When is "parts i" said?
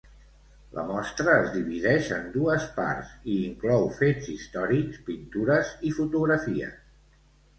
2.77-3.37